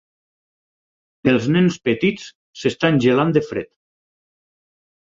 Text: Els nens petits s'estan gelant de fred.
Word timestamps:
Els 1.33 1.45
nens 1.57 1.77
petits 1.89 2.27
s'estan 2.63 2.99
gelant 3.07 3.39
de 3.39 3.47
fred. 3.53 3.73